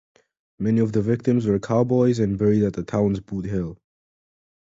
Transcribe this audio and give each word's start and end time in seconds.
Many 0.57 0.79
of 0.79 0.93
the 0.93 1.01
victims 1.03 1.45
were 1.45 1.59
cowboys 1.59 2.17
and 2.17 2.33
are 2.33 2.37
buried 2.39 2.63
at 2.63 2.73
the 2.73 2.81
town's 2.81 3.19
Boot 3.19 3.45
Hill. 3.45 3.77